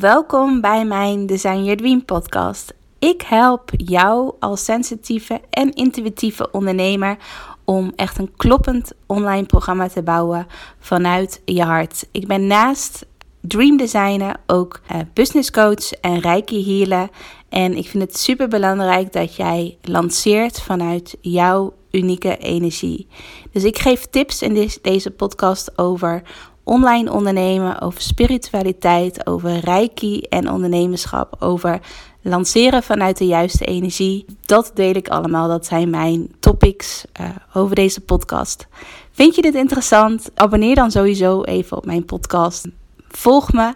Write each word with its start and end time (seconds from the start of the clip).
welkom 0.00 0.60
bij 0.60 0.84
mijn 0.84 1.26
Design 1.26 1.62
Your 1.62 1.76
Dream 1.76 2.04
podcast. 2.04 2.74
Ik 2.98 3.22
help 3.22 3.70
jou 3.76 4.34
als 4.40 4.64
sensitieve 4.64 5.40
en 5.50 5.72
intuïtieve 5.72 6.50
ondernemer 6.50 7.16
om 7.64 7.92
echt 7.96 8.18
een 8.18 8.32
kloppend 8.36 8.92
online 9.06 9.46
programma 9.46 9.88
te 9.88 10.02
bouwen 10.02 10.46
vanuit 10.78 11.42
je 11.44 11.62
hart. 11.62 12.06
Ik 12.12 12.26
ben 12.26 12.46
naast 12.46 13.06
dream 13.40 13.76
designer 13.76 14.36
ook 14.46 14.80
uh, 14.92 14.98
business 15.12 15.50
coach 15.50 15.92
en 15.92 16.20
reiki 16.20 16.64
healer 16.64 17.08
en 17.48 17.76
ik 17.76 17.88
vind 17.88 18.02
het 18.02 18.18
super 18.18 18.48
belangrijk 18.48 19.12
dat 19.12 19.36
jij 19.36 19.78
lanceert 19.82 20.60
vanuit 20.60 21.16
jouw 21.20 21.74
unieke 21.90 22.36
energie. 22.36 23.06
Dus 23.52 23.64
ik 23.64 23.78
geef 23.78 24.06
tips 24.06 24.42
in 24.42 24.70
deze 24.82 25.10
podcast 25.10 25.78
over 25.78 26.22
online 26.64 27.12
ondernemen, 27.12 27.80
over 27.80 28.00
spiritualiteit, 28.00 29.26
over 29.26 29.58
reiki 29.58 30.20
en 30.20 30.50
ondernemerschap, 30.50 31.36
over 31.38 31.80
lanceren 32.22 32.82
vanuit 32.82 33.18
de 33.18 33.26
juiste 33.26 33.64
energie. 33.64 34.24
Dat 34.46 34.70
deel 34.74 34.94
ik 34.94 35.08
allemaal. 35.08 35.48
Dat 35.48 35.66
zijn 35.66 35.90
mijn 35.90 36.34
topics 36.40 37.04
uh, 37.20 37.28
over 37.52 37.74
deze 37.74 38.00
podcast. 38.00 38.66
Vind 39.12 39.34
je 39.34 39.42
dit 39.42 39.54
interessant? 39.54 40.30
Abonneer 40.34 40.74
dan 40.74 40.90
sowieso 40.90 41.42
even 41.42 41.76
op 41.76 41.86
mijn 41.86 42.04
podcast. 42.04 42.66
Volg 43.08 43.52
me. 43.52 43.74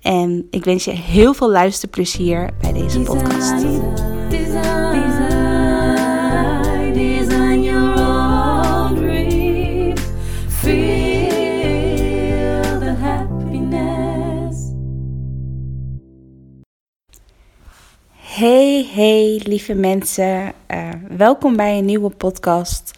En 0.00 0.46
ik 0.50 0.64
wens 0.64 0.84
je 0.84 0.90
heel 0.90 1.34
veel 1.34 1.50
luisterplezier 1.50 2.50
bij 2.60 2.72
deze 2.72 3.00
podcast. 3.00 3.54
Hey, 18.38 18.88
hey, 18.94 19.40
lieve 19.44 19.74
mensen. 19.74 20.52
Uh, 20.70 20.88
welkom 21.16 21.56
bij 21.56 21.78
een 21.78 21.84
nieuwe 21.84 22.10
podcast. 22.10 22.90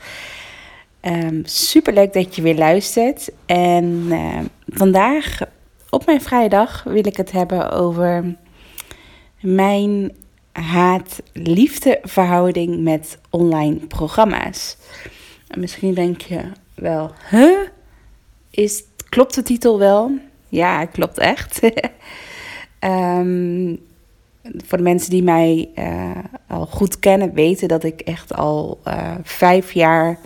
Um, 1.03 1.43
Super 1.45 1.93
leuk 1.93 2.13
dat 2.13 2.37
je 2.37 2.43
weer 2.43 2.55
luistert. 2.55 3.31
En 3.47 3.85
uh, 3.85 4.39
vandaag, 4.67 5.39
op 5.91 6.07
mijn 6.07 6.21
vrijdag, 6.21 6.83
wil 6.83 7.07
ik 7.07 7.17
het 7.17 7.33
hebben 7.33 7.71
over 7.71 8.37
mijn 9.41 10.13
haat-liefde 10.53 11.99
verhouding 12.03 12.83
met 12.83 13.19
online 13.31 13.77
programma's. 13.77 14.77
En 15.49 15.61
misschien 15.61 15.95
denk 15.95 16.21
je 16.21 16.41
wel, 16.75 17.11
huh? 17.31 17.61
Is, 18.51 18.83
klopt 19.09 19.35
de 19.35 19.43
titel 19.43 19.79
wel? 19.79 20.19
Ja, 20.49 20.85
klopt 20.85 21.19
echt. 21.19 21.61
um, 22.81 23.81
voor 24.43 24.79
de 24.79 24.85
mensen 24.85 25.11
die 25.11 25.23
mij 25.23 25.69
uh, 25.79 26.11
al 26.49 26.67
goed 26.67 26.99
kennen, 26.99 27.35
weten 27.35 27.69
dat 27.69 27.85
ik 27.85 28.01
echt 28.01 28.35
al 28.35 28.81
uh, 28.89 29.15
vijf 29.23 29.73
jaar 29.73 30.19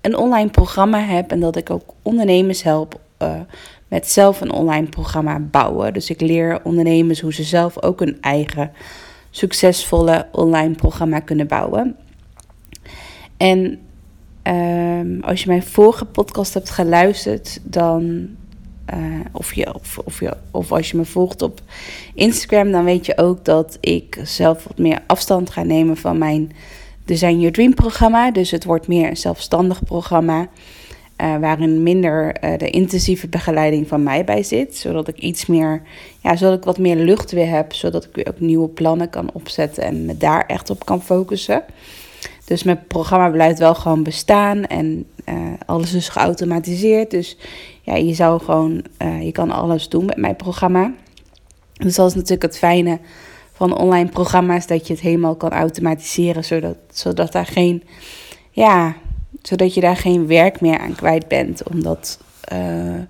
een 0.00 0.16
online 0.16 0.50
programma 0.50 1.00
heb. 1.00 1.30
En 1.30 1.40
dat 1.40 1.56
ik 1.56 1.70
ook 1.70 1.94
ondernemers 2.02 2.62
help 2.62 3.00
uh, 3.22 3.40
met 3.88 4.10
zelf 4.10 4.40
een 4.40 4.52
online 4.52 4.88
programma 4.88 5.38
bouwen. 5.38 5.92
Dus 5.92 6.10
ik 6.10 6.20
leer 6.20 6.60
ondernemers 6.62 7.20
hoe 7.20 7.34
ze 7.34 7.42
zelf 7.42 7.82
ook 7.82 8.00
een 8.00 8.18
eigen 8.20 8.70
succesvolle 9.30 10.26
online 10.32 10.74
programma 10.74 11.20
kunnen 11.20 11.46
bouwen. 11.46 11.96
En 13.36 13.78
um, 14.42 15.22
als 15.22 15.42
je 15.42 15.48
mijn 15.48 15.62
vorige 15.62 16.04
podcast 16.04 16.54
hebt 16.54 16.70
geluisterd, 16.70 17.60
dan 17.62 18.28
uh, 18.94 19.20
of, 19.32 19.54
je, 19.54 19.74
of, 19.74 19.98
of, 19.98 20.20
je, 20.20 20.36
of 20.50 20.72
als 20.72 20.90
je 20.90 20.96
me 20.96 21.04
volgt 21.04 21.42
op 21.42 21.60
Instagram, 22.14 22.70
dan 22.70 22.84
weet 22.84 23.06
je 23.06 23.18
ook 23.18 23.44
dat 23.44 23.78
ik 23.80 24.20
zelf 24.22 24.64
wat 24.64 24.78
meer 24.78 25.02
afstand 25.06 25.50
ga 25.50 25.62
nemen 25.62 25.96
van 25.96 26.18
mijn 26.18 26.52
Design 27.04 27.36
Your 27.36 27.52
Dream 27.52 27.74
programma. 27.74 28.30
Dus 28.30 28.50
het 28.50 28.64
wordt 28.64 28.88
meer 28.88 29.08
een 29.08 29.16
zelfstandig 29.16 29.84
programma. 29.84 30.48
Uh, 31.20 31.36
waarin 31.38 31.82
minder 31.82 32.44
uh, 32.44 32.58
de 32.58 32.70
intensieve 32.70 33.28
begeleiding 33.28 33.88
van 33.88 34.02
mij 34.02 34.24
bij 34.24 34.42
zit. 34.42 34.76
Zodat 34.76 35.08
ik 35.08 35.18
iets 35.18 35.46
meer, 35.46 35.82
ja, 36.22 36.36
zodat 36.36 36.58
ik 36.58 36.64
wat 36.64 36.78
meer 36.78 36.96
lucht 36.96 37.30
weer 37.30 37.48
heb. 37.48 37.72
Zodat 37.72 38.04
ik 38.04 38.14
weer 38.14 38.28
ook 38.28 38.40
nieuwe 38.40 38.68
plannen 38.68 39.10
kan 39.10 39.30
opzetten 39.32 39.82
en 39.82 40.04
me 40.06 40.16
daar 40.16 40.46
echt 40.46 40.70
op 40.70 40.84
kan 40.84 41.02
focussen. 41.02 41.62
Dus 42.50 42.62
mijn 42.62 42.86
programma 42.86 43.30
blijft 43.30 43.58
wel 43.58 43.74
gewoon 43.74 44.02
bestaan 44.02 44.64
en 44.66 45.06
uh, 45.28 45.34
alles 45.66 45.92
is 45.92 46.08
geautomatiseerd. 46.08 47.10
Dus 47.10 47.36
ja, 47.82 47.94
je 47.94 48.14
zou 48.14 48.42
gewoon, 48.42 48.84
uh, 49.02 49.22
je 49.22 49.32
kan 49.32 49.50
alles 49.50 49.88
doen 49.88 50.04
met 50.04 50.16
mijn 50.16 50.36
programma. 50.36 50.92
Dus 51.72 51.94
dat 51.94 52.08
is 52.08 52.14
natuurlijk 52.14 52.42
het 52.42 52.58
fijne 52.58 52.98
van 53.52 53.78
online 53.78 54.08
programma's, 54.08 54.66
dat 54.66 54.86
je 54.86 54.92
het 54.92 55.02
helemaal 55.02 55.34
kan 55.34 55.50
automatiseren, 55.50 56.44
zodat, 56.44 56.76
zodat 56.92 57.32
daar 57.32 57.46
geen, 57.46 57.82
ja, 58.50 58.94
zodat 59.42 59.74
je 59.74 59.80
daar 59.80 59.96
geen 59.96 60.26
werk 60.26 60.60
meer 60.60 60.78
aan 60.78 60.94
kwijt 60.94 61.28
bent 61.28 61.68
om 61.68 61.82
dat 61.82 62.18
uh, 62.52 63.00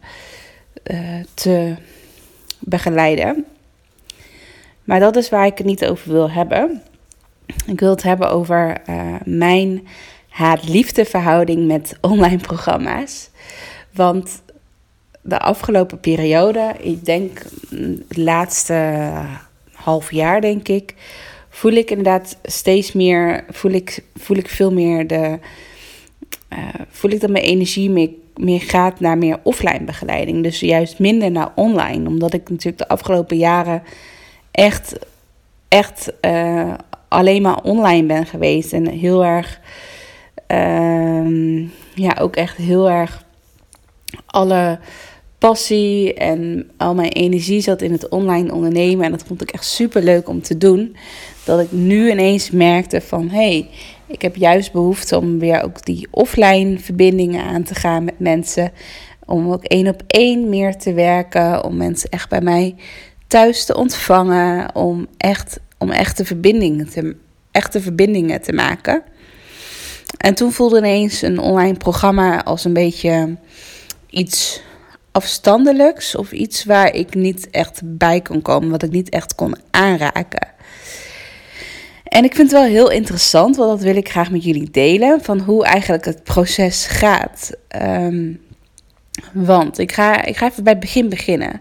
te 1.34 1.75
begeleiden. 2.59 3.45
Maar 4.84 5.01
dat 5.01 5.17
is 5.17 5.28
waar 5.28 5.47
ik 5.47 5.59
het 5.59 5.67
niet 5.67 5.87
over 5.87 6.12
wil 6.12 6.31
hebben. 6.31 6.83
Ik 7.66 7.81
wil 7.81 7.91
het 7.91 8.03
hebben 8.03 8.31
over 8.31 8.77
uh, 8.88 9.15
mijn 9.25 9.87
haat-liefde 10.28 11.05
verhouding 11.05 11.66
met 11.66 11.97
online 12.00 12.38
programma's. 12.38 13.31
Want 13.93 14.43
de 15.22 15.38
afgelopen 15.38 16.00
periode, 16.00 16.75
ik 16.81 17.05
denk 17.05 17.43
het 18.09 18.16
laatste 18.16 19.10
half 19.72 20.12
jaar 20.12 20.41
denk 20.41 20.69
ik, 20.69 20.94
voel 21.49 21.72
ik 21.72 21.91
inderdaad 21.91 22.37
steeds 22.43 22.93
meer, 22.93 23.44
voel 23.50 23.71
ik, 23.72 24.05
voel 24.16 24.37
ik 24.37 24.49
veel 24.49 24.72
meer 24.72 25.06
de, 25.06 25.39
uh, 26.53 26.59
voel 26.89 27.10
ik 27.10 27.21
dat 27.21 27.31
mijn 27.31 27.44
energie 27.44 27.91
meer, 28.34 28.60
gaat 28.60 29.00
naar 29.00 29.19
meer 29.19 29.39
offline 29.43 29.84
begeleiding. 29.84 30.43
Dus 30.43 30.60
juist 30.60 30.99
minder 30.99 31.31
naar 31.31 31.53
online, 31.55 32.09
omdat 32.09 32.33
ik 32.33 32.49
natuurlijk 32.49 32.78
de 32.78 32.89
afgelopen 32.89 33.37
jaren 33.37 33.83
echt, 34.50 34.99
echt 35.69 36.12
uh, 36.21 36.75
alleen 37.10 37.43
maar 37.43 37.62
online 37.62 38.06
ben 38.06 38.26
geweest. 38.26 38.72
En 38.72 38.87
heel 38.87 39.25
erg, 39.25 39.60
uh, 40.48 41.69
ja, 41.94 42.16
ook 42.21 42.37
echt 42.37 42.56
heel 42.56 42.91
erg 42.91 43.25
alle 44.26 44.78
passie 45.38 46.15
en 46.15 46.71
al 46.76 46.94
mijn 46.94 47.12
energie 47.12 47.60
zat 47.60 47.82
in 47.82 47.93
het 47.93 48.09
online 48.09 48.53
ondernemen. 48.53 49.04
En 49.04 49.10
dat 49.10 49.22
vond 49.26 49.43
ik 49.43 49.50
echt 49.50 49.65
super 49.65 50.03
leuk 50.03 50.28
om 50.28 50.43
te 50.43 50.59
doen. 50.59 50.97
Dat 51.44 51.60
ik 51.60 51.72
nu 51.72 52.10
ineens 52.10 52.50
merkte 52.50 53.00
van 53.00 53.28
hey, 53.28 53.69
ik 54.06 54.22
heb 54.22 54.37
juist 54.37 54.72
behoefte 54.72 55.16
om 55.16 55.38
weer 55.38 55.62
ook 55.62 55.84
die 55.84 56.09
offline 56.10 56.78
verbindingen 56.78 57.44
aan 57.44 57.62
te 57.62 57.75
gaan 57.75 58.04
met 58.04 58.19
mensen. 58.19 58.72
Om 59.27 59.53
ook 59.53 59.65
één 59.65 59.88
op 59.88 60.03
één 60.06 60.48
meer 60.48 60.77
te 60.77 60.92
werken. 60.92 61.65
Om 61.65 61.77
mensen 61.77 62.10
echt 62.10 62.28
bij 62.28 62.41
mij 62.41 62.75
thuis 63.27 63.65
te 63.65 63.77
ontvangen. 63.77 64.75
Om 64.75 65.06
echt 65.16 65.60
om 65.81 65.91
echte 65.91 66.25
verbindingen 66.25 66.89
te, 66.89 67.17
echte 67.51 67.81
verbindingen 67.81 68.43
te 68.43 68.53
maken. 68.53 69.03
En 70.17 70.35
toen 70.35 70.53
voelde 70.53 70.79
ineens 70.79 71.23
een 71.23 71.39
online 71.39 71.77
programma 71.77 72.45
als 72.45 72.65
een 72.65 72.73
beetje 72.73 73.37
iets 74.11 74.63
afstandelijks 75.13 76.15
of 76.15 76.33
iets 76.33 76.65
waar 76.65 76.95
ik 76.95 77.15
niet 77.15 77.51
echt 77.51 77.81
bij 77.85 78.21
kon 78.21 78.43
komen, 78.43 78.71
wat 78.71 78.83
ik 78.83 78.91
niet 78.91 79.09
echt 79.09 79.35
kon 79.35 79.57
aanraken. 79.71 80.49
En 82.05 82.25
ik 82.25 82.35
vind 82.35 82.51
het 82.51 82.61
wel 82.61 82.71
heel 82.71 82.91
interessant, 82.91 83.57
want 83.57 83.71
dat 83.71 83.81
wil 83.81 83.97
ik 83.97 84.09
graag 84.09 84.31
met 84.31 84.45
jullie 84.45 84.71
delen, 84.71 85.23
van 85.23 85.41
hoe 85.41 85.65
eigenlijk 85.65 86.05
het 86.05 86.25
proces 86.25 86.87
gaat. 86.87 87.51
Um, 87.83 88.41
want 89.33 89.79
ik 89.79 89.93
ga, 89.93 90.25
ik 90.25 90.37
ga 90.37 90.47
even 90.47 90.65
bij 90.65 90.73
het 90.73 90.83
begin 90.83 91.09
beginnen. 91.09 91.61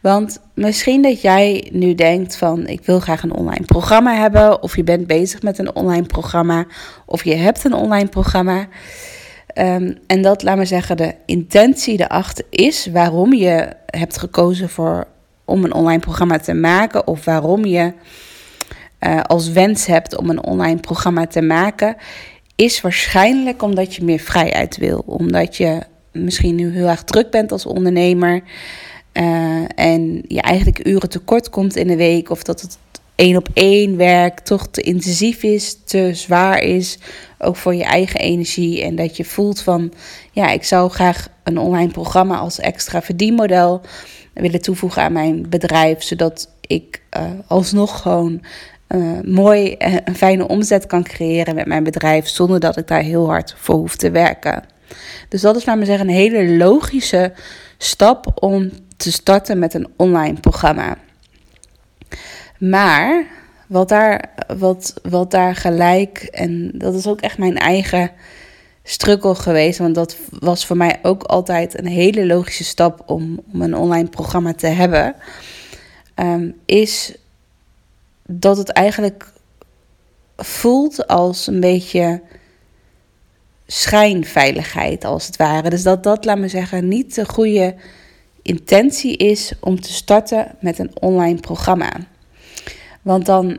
Want 0.00 0.40
misschien 0.54 1.02
dat 1.02 1.20
jij 1.20 1.68
nu 1.72 1.94
denkt 1.94 2.36
van 2.36 2.66
ik 2.66 2.84
wil 2.84 3.00
graag 3.00 3.22
een 3.22 3.34
online 3.34 3.64
programma 3.64 4.14
hebben. 4.14 4.62
Of 4.62 4.76
je 4.76 4.84
bent 4.84 5.06
bezig 5.06 5.42
met 5.42 5.58
een 5.58 5.74
online 5.74 6.06
programma. 6.06 6.66
Of 7.06 7.24
je 7.24 7.34
hebt 7.34 7.64
een 7.64 7.74
online 7.74 8.08
programma. 8.08 8.66
Um, 9.54 9.98
en 10.06 10.22
dat, 10.22 10.42
laat 10.42 10.56
maar 10.56 10.66
zeggen, 10.66 10.96
de 10.96 11.14
intentie 11.26 12.00
erachter 12.00 12.44
is 12.50 12.86
waarom 12.86 13.34
je 13.34 13.68
hebt 13.86 14.18
gekozen 14.18 14.68
voor, 14.68 15.06
om 15.44 15.64
een 15.64 15.74
online 15.74 16.00
programma 16.00 16.38
te 16.38 16.54
maken. 16.54 17.06
Of 17.06 17.24
waarom 17.24 17.64
je 17.64 17.92
uh, 19.00 19.20
als 19.20 19.52
wens 19.52 19.86
hebt 19.86 20.16
om 20.16 20.30
een 20.30 20.44
online 20.44 20.80
programma 20.80 21.26
te 21.26 21.42
maken. 21.42 21.96
Is 22.56 22.80
waarschijnlijk 22.80 23.62
omdat 23.62 23.94
je 23.94 24.04
meer 24.04 24.18
vrijheid 24.18 24.76
wil. 24.76 25.02
Omdat 25.06 25.56
je 25.56 25.82
misschien 26.24 26.54
nu 26.54 26.72
heel 26.72 26.86
erg 26.86 27.04
druk 27.04 27.30
bent 27.30 27.52
als 27.52 27.66
ondernemer. 27.66 28.42
Uh, 29.12 29.64
en 29.74 30.22
je 30.28 30.40
eigenlijk 30.40 30.86
uren 30.86 31.08
tekort 31.08 31.50
komt 31.50 31.76
in 31.76 31.86
de 31.86 31.96
week. 31.96 32.30
Of 32.30 32.42
dat 32.42 32.60
het 32.60 32.78
één 33.14 33.36
op 33.36 33.48
één 33.52 33.96
werk 33.96 34.40
toch 34.40 34.68
te 34.68 34.80
intensief 34.80 35.42
is, 35.42 35.76
te 35.84 36.10
zwaar 36.14 36.62
is. 36.62 36.98
Ook 37.38 37.56
voor 37.56 37.74
je 37.74 37.84
eigen 37.84 38.20
energie. 38.20 38.82
En 38.82 38.96
dat 38.96 39.16
je 39.16 39.24
voelt 39.24 39.60
van 39.60 39.92
ja, 40.32 40.50
ik 40.50 40.64
zou 40.64 40.90
graag 40.90 41.28
een 41.42 41.58
online 41.58 41.90
programma 41.90 42.36
als 42.36 42.58
extra 42.58 43.02
verdienmodel 43.02 43.80
willen 44.34 44.62
toevoegen 44.62 45.02
aan 45.02 45.12
mijn 45.12 45.48
bedrijf, 45.48 46.02
zodat 46.02 46.50
ik 46.60 47.02
uh, 47.16 47.22
alsnog 47.46 48.02
gewoon 48.02 48.40
uh, 48.88 49.20
mooi 49.24 49.72
en 49.72 50.14
fijne 50.14 50.48
omzet 50.48 50.86
kan 50.86 51.02
creëren 51.02 51.54
met 51.54 51.66
mijn 51.66 51.84
bedrijf, 51.84 52.28
zonder 52.28 52.60
dat 52.60 52.76
ik 52.76 52.86
daar 52.86 53.02
heel 53.02 53.26
hard 53.26 53.54
voor 53.58 53.74
hoef 53.74 53.96
te 53.96 54.10
werken. 54.10 54.64
Dus 55.28 55.40
dat 55.40 55.56
is, 55.56 55.64
laat 55.64 55.78
me 55.78 55.84
zeggen, 55.84 56.08
een 56.08 56.14
hele 56.14 56.56
logische 56.56 57.32
stap 57.78 58.42
om 58.42 58.70
te 58.96 59.12
starten 59.12 59.58
met 59.58 59.74
een 59.74 59.88
online 59.96 60.40
programma. 60.40 60.96
Maar 62.58 63.26
wat 63.66 63.88
daar, 63.88 64.30
wat, 64.58 64.94
wat 65.02 65.30
daar 65.30 65.56
gelijk, 65.56 66.18
en 66.18 66.70
dat 66.74 66.94
is 66.94 67.06
ook 67.06 67.20
echt 67.20 67.38
mijn 67.38 67.56
eigen 67.56 68.10
struggle 68.82 69.34
geweest, 69.34 69.78
want 69.78 69.94
dat 69.94 70.16
was 70.30 70.66
voor 70.66 70.76
mij 70.76 70.98
ook 71.02 71.22
altijd 71.22 71.78
een 71.78 71.86
hele 71.86 72.26
logische 72.26 72.64
stap 72.64 73.02
om, 73.06 73.40
om 73.52 73.62
een 73.62 73.76
online 73.76 74.08
programma 74.08 74.52
te 74.52 74.66
hebben, 74.66 75.14
um, 76.14 76.54
is 76.64 77.14
dat 78.26 78.56
het 78.56 78.68
eigenlijk 78.68 79.32
voelt 80.36 81.06
als 81.06 81.46
een 81.46 81.60
beetje 81.60 82.22
schijnveiligheid, 83.70 85.04
als 85.04 85.26
het 85.26 85.36
ware. 85.36 85.70
Dus 85.70 85.82
dat 85.82 86.02
dat, 86.02 86.24
laat 86.24 86.38
me 86.38 86.48
zeggen, 86.48 86.88
niet 86.88 87.14
de 87.14 87.28
goede 87.28 87.74
intentie 88.42 89.16
is 89.16 89.52
om 89.60 89.80
te 89.80 89.92
starten 89.92 90.54
met 90.60 90.78
een 90.78 90.90
online 91.00 91.40
programma. 91.40 91.90
Want 93.02 93.26
dan, 93.26 93.58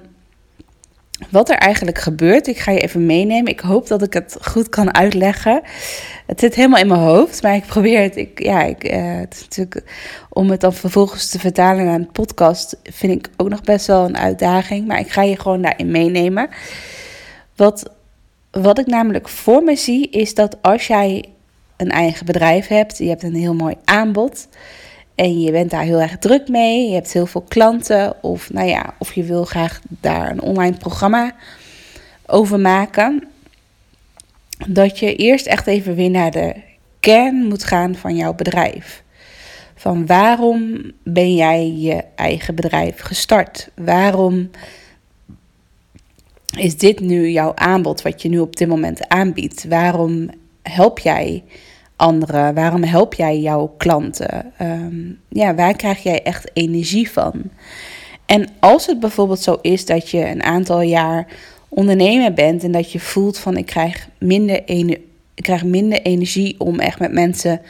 wat 1.30 1.50
er 1.50 1.56
eigenlijk 1.56 1.98
gebeurt, 1.98 2.48
ik 2.48 2.58
ga 2.58 2.72
je 2.72 2.80
even 2.80 3.06
meenemen. 3.06 3.52
Ik 3.52 3.60
hoop 3.60 3.88
dat 3.88 4.02
ik 4.02 4.14
het 4.14 4.38
goed 4.42 4.70
kan 4.70 4.94
uitleggen. 4.94 5.62
Het 6.26 6.40
zit 6.40 6.56
helemaal 6.56 6.82
in 6.82 6.88
mijn 6.88 7.00
hoofd, 7.00 7.42
maar 7.42 7.56
ik 7.56 7.66
probeer 7.66 8.02
het. 8.02 8.16
Ik, 8.16 8.44
ja, 8.44 8.64
ik, 8.64 8.92
uh, 8.92 9.18
het 9.20 9.34
is 9.34 9.42
natuurlijk, 9.42 9.84
om 10.30 10.50
het 10.50 10.62
dan 10.62 10.74
vervolgens 10.74 11.30
te 11.30 11.40
vertalen 11.40 11.86
naar 11.86 11.96
een 11.96 12.12
podcast, 12.12 12.78
vind 12.84 13.14
ik 13.14 13.30
ook 13.38 13.50
nog 13.50 13.62
best 13.62 13.88
wel 13.88 14.06
een 14.06 14.18
uitdaging. 14.18 14.88
Maar 14.88 15.00
ik 15.00 15.12
ga 15.12 15.22
je 15.22 15.40
gewoon 15.40 15.62
daarin 15.62 15.92
meenemen. 15.92 16.50
Wat, 17.56 17.92
wat 18.52 18.80
ik 18.80 18.86
namelijk 18.86 19.30
voor 19.30 19.64
me 19.64 19.76
zie, 19.76 20.10
is 20.10 20.34
dat 20.34 20.58
als 20.62 20.88
jij 20.88 21.26
een 21.78 21.90
eigen 21.90 22.26
bedrijf 22.26 22.68
hebt, 22.68 22.98
je 22.98 23.08
hebt 23.08 23.24
een 23.24 23.36
heel 23.36 23.54
mooi 23.54 23.76
aanbod 23.86 24.48
en 25.16 25.42
je 25.42 25.52
bent 25.52 25.72
daar 25.72 25.84
heel 25.84 26.02
erg 26.02 26.18
druk 26.18 26.48
mee, 26.48 26.88
je 26.88 26.94
hebt 26.94 27.14
heel 27.14 27.26
veel 27.26 27.46
klanten 27.48 28.24
of 28.24 28.50
nou 28.54 28.68
ja, 28.68 28.94
of 28.98 29.14
je 29.14 29.24
wil 29.24 29.46
graag 29.46 29.80
daar 29.88 30.32
een 30.32 30.42
online 30.42 30.78
programma 30.78 31.36
over 32.26 32.60
maken, 32.60 33.24
dat 34.68 35.00
je 35.00 35.16
eerst 35.16 35.46
echt 35.46 35.68
even 35.68 35.96
weer 35.96 36.10
naar 36.10 36.32
de 36.32 36.56
kern 37.00 37.36
moet 37.36 37.64
gaan 37.64 37.96
van 37.96 38.16
jouw 38.16 38.34
bedrijf. 38.34 39.04
Van 39.76 40.06
waarom 40.06 40.92
ben 41.04 41.36
jij 41.36 41.72
je 41.72 42.04
eigen 42.16 42.56
bedrijf 42.56 43.00
gestart? 43.00 43.70
Waarom 43.76 44.50
is 46.58 46.78
dit 46.78 47.00
nu 47.00 47.30
jouw 47.30 47.52
aanbod 47.56 48.02
wat 48.02 48.22
je 48.22 48.30
nu 48.30 48.40
op 48.40 48.56
dit 48.56 48.68
moment 48.68 49.08
aanbiedt? 49.08 49.66
Waarom 49.68 50.30
help 50.62 51.00
jij 51.00 51.44
anderen? 51.96 52.54
Waarom 52.54 52.84
help 52.84 53.14
jij 53.14 53.40
jouw 53.40 53.74
klanten? 53.78 54.54
Ehm, 54.58 55.12
ja, 55.30 55.56
waar 55.56 55.76
krijg 55.76 56.04
jij 56.04 56.24
echt 56.24 56.52
energie 56.54 57.12
van? 57.12 57.44
En 58.26 58.48
als 58.60 58.86
het 58.86 59.00
bijvoorbeeld 59.00 59.42
zo 59.42 59.58
is 59.62 59.86
dat 59.86 60.10
je 60.10 60.26
een 60.26 60.44
aantal 60.44 60.82
jaar 60.82 61.28
ondernemer 61.70 62.34
bent 62.34 62.64
en 62.64 62.72
dat 62.72 62.92
je 62.92 63.00
voelt 63.00 63.38
van 63.38 63.58
ik 63.58 63.66
krijg 63.66 64.10
minder, 64.18 64.62
ik 65.34 65.44
krijg 65.44 65.64
minder 65.64 66.02
energie 66.02 66.56
om 66.60 66.80
echt 66.80 67.00
met 67.00 67.12
mensen 67.12 67.62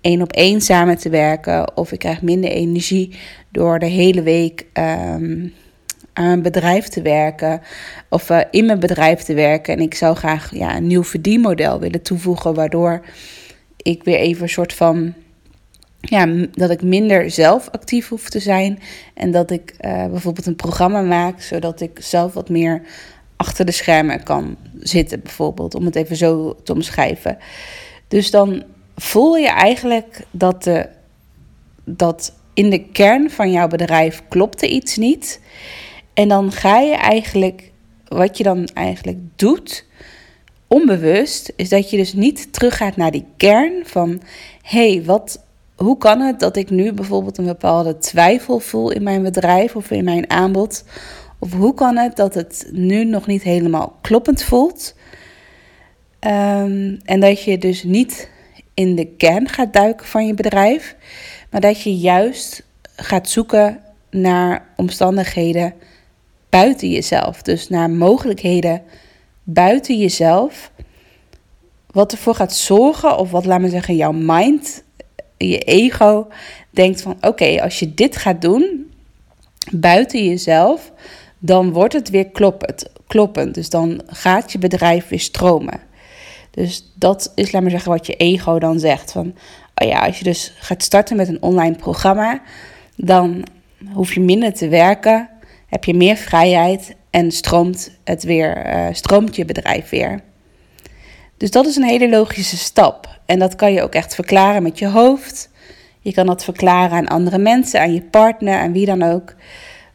één 0.00 0.22
op 0.22 0.32
één 0.32 0.60
samen 0.60 0.98
te 0.98 1.08
werken, 1.08 1.76
of 1.76 1.92
ik 1.92 1.98
krijg 1.98 2.22
minder 2.22 2.50
energie 2.50 3.10
door 3.50 3.78
de 3.78 3.86
hele 3.86 4.22
week 4.22 4.66
aan 4.72 5.52
een 6.14 6.42
bedrijf 6.42 6.88
te 6.88 7.02
werken 7.02 7.60
of 8.08 8.30
uh, 8.30 8.40
in 8.50 8.66
mijn 8.66 8.80
bedrijf 8.80 9.22
te 9.22 9.34
werken 9.34 9.74
en 9.74 9.80
ik 9.80 9.94
zou 9.94 10.16
graag 10.16 10.54
ja, 10.54 10.76
een 10.76 10.86
nieuw 10.86 11.04
verdienmodel 11.04 11.80
willen 11.80 12.02
toevoegen 12.02 12.54
waardoor 12.54 13.04
ik 13.76 14.04
weer 14.04 14.18
even 14.18 14.42
een 14.42 14.48
soort 14.48 14.72
van. 14.72 15.14
Ja, 16.00 16.26
dat 16.52 16.70
ik 16.70 16.82
minder 16.82 17.30
zelf 17.30 17.68
actief 17.70 18.08
hoef 18.08 18.28
te 18.28 18.40
zijn. 18.40 18.78
En 19.14 19.30
dat 19.30 19.50
ik 19.50 19.74
uh, 19.80 20.06
bijvoorbeeld 20.06 20.46
een 20.46 20.56
programma 20.56 21.00
maak, 21.00 21.42
zodat 21.42 21.80
ik 21.80 21.98
zelf 22.00 22.32
wat 22.32 22.48
meer 22.48 22.82
achter 23.36 23.64
de 23.64 23.72
schermen 23.72 24.22
kan 24.22 24.56
zitten, 24.80 25.20
bijvoorbeeld. 25.22 25.74
Om 25.74 25.84
het 25.84 25.96
even 25.96 26.16
zo 26.16 26.56
te 26.62 26.72
omschrijven. 26.72 27.38
Dus 28.08 28.30
dan 28.30 28.62
voel 28.96 29.36
je 29.36 29.48
eigenlijk 29.48 30.20
dat, 30.30 30.62
de, 30.62 30.88
dat 31.84 32.32
in 32.54 32.70
de 32.70 32.84
kern 32.84 33.30
van 33.30 33.50
jouw 33.50 33.68
bedrijf 33.68 34.22
klopte 34.28 34.68
iets 34.68 34.96
niet. 34.96 35.40
En 36.14 36.28
dan 36.28 36.52
ga 36.52 36.78
je 36.78 36.94
eigenlijk, 36.94 37.70
wat 38.08 38.38
je 38.38 38.44
dan 38.44 38.68
eigenlijk 38.74 39.18
doet, 39.36 39.86
onbewust, 40.66 41.52
is 41.56 41.68
dat 41.68 41.90
je 41.90 41.96
dus 41.96 42.12
niet 42.12 42.52
teruggaat 42.52 42.96
naar 42.96 43.10
die 43.10 43.26
kern 43.36 43.82
van 43.86 44.20
hé, 44.62 44.92
hey, 44.92 45.04
wat, 45.04 45.44
hoe 45.76 45.98
kan 45.98 46.20
het 46.20 46.40
dat 46.40 46.56
ik 46.56 46.70
nu 46.70 46.92
bijvoorbeeld 46.92 47.38
een 47.38 47.44
bepaalde 47.44 47.98
twijfel 47.98 48.58
voel 48.58 48.90
in 48.90 49.02
mijn 49.02 49.22
bedrijf 49.22 49.76
of 49.76 49.90
in 49.90 50.04
mijn 50.04 50.30
aanbod? 50.30 50.84
Of 51.38 51.52
hoe 51.52 51.74
kan 51.74 51.96
het 51.96 52.16
dat 52.16 52.34
het 52.34 52.68
nu 52.72 53.04
nog 53.04 53.26
niet 53.26 53.42
helemaal 53.42 53.98
kloppend 54.00 54.42
voelt? 54.42 54.94
Um, 56.20 56.98
en 57.04 57.20
dat 57.20 57.42
je 57.42 57.58
dus 57.58 57.82
niet 57.82 58.30
in 58.74 58.94
de 58.94 59.06
kern 59.06 59.48
gaat 59.48 59.72
duiken 59.72 60.06
van 60.06 60.26
je 60.26 60.34
bedrijf, 60.34 60.96
maar 61.50 61.60
dat 61.60 61.82
je 61.82 61.96
juist 61.96 62.62
gaat 62.96 63.28
zoeken 63.28 63.80
naar 64.10 64.66
omstandigheden 64.76 65.74
buiten 66.54 66.90
jezelf. 66.90 67.42
Dus 67.42 67.68
naar 67.68 67.90
mogelijkheden 67.90 68.82
buiten 69.42 69.98
jezelf. 69.98 70.70
Wat 71.86 72.12
ervoor 72.12 72.34
gaat 72.34 72.54
zorgen, 72.54 73.18
of 73.18 73.30
wat 73.30 73.44
laat 73.44 73.60
me 73.60 73.68
zeggen, 73.68 73.96
jouw 73.96 74.12
mind, 74.12 74.82
je 75.36 75.58
ego, 75.58 76.26
denkt 76.70 77.02
van 77.02 77.16
oké, 77.20 77.62
als 77.62 77.78
je 77.78 77.94
dit 77.94 78.16
gaat 78.16 78.42
doen 78.42 78.92
buiten 79.72 80.24
jezelf, 80.24 80.92
dan 81.38 81.72
wordt 81.72 81.92
het 81.92 82.10
weer 82.10 82.28
kloppend, 82.28 82.90
kloppend. 83.06 83.54
Dus 83.54 83.70
dan 83.70 84.00
gaat 84.06 84.52
je 84.52 84.58
bedrijf 84.58 85.08
weer 85.08 85.20
stromen. 85.20 85.80
Dus 86.50 86.92
dat 86.94 87.32
is, 87.34 87.52
laat 87.52 87.62
maar 87.62 87.70
zeggen, 87.70 87.90
wat 87.90 88.06
je 88.06 88.16
ego 88.16 88.58
dan 88.58 88.78
zegt. 88.78 89.12
Van, 89.12 89.34
oh 89.74 89.88
ja, 89.88 90.06
als 90.06 90.18
je 90.18 90.24
dus 90.24 90.52
gaat 90.58 90.82
starten 90.82 91.16
met 91.16 91.28
een 91.28 91.42
online 91.42 91.76
programma, 91.76 92.42
dan 92.96 93.44
hoef 93.92 94.14
je 94.14 94.20
minder 94.20 94.54
te 94.54 94.68
werken, 94.68 95.28
heb 95.66 95.84
je 95.84 95.94
meer 95.94 96.16
vrijheid 96.16 96.94
en 97.10 97.30
stroomt, 97.30 97.90
het 98.04 98.22
weer, 98.22 98.66
uh, 98.66 98.86
stroomt 98.92 99.36
je 99.36 99.44
bedrijf 99.44 99.88
weer. 99.88 100.20
Dus 101.36 101.50
dat 101.50 101.66
is 101.66 101.76
een 101.76 101.84
hele 101.84 102.08
logische 102.08 102.56
stap. 102.56 103.08
En 103.26 103.38
dat 103.38 103.54
kan 103.54 103.72
je 103.72 103.82
ook 103.82 103.94
echt 103.94 104.14
verklaren 104.14 104.62
met 104.62 104.78
je 104.78 104.88
hoofd. 104.88 105.50
Je 106.00 106.12
kan 106.12 106.26
dat 106.26 106.44
verklaren 106.44 106.96
aan 106.96 107.08
andere 107.08 107.38
mensen, 107.38 107.80
aan 107.80 107.94
je 107.94 108.02
partner, 108.02 108.58
aan 108.58 108.72
wie 108.72 108.86
dan 108.86 109.02
ook. 109.02 109.34